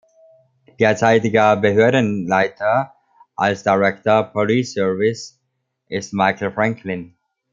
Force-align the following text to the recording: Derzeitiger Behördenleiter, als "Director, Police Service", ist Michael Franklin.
Derzeitiger 0.79 1.57
Behördenleiter, 1.57 2.95
als 3.35 3.61
"Director, 3.61 4.23
Police 4.33 4.73
Service", 4.73 5.39
ist 5.89 6.11
Michael 6.11 6.51
Franklin. 6.51 7.13